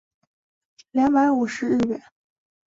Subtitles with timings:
[0.89, 2.01] 两百五十日圆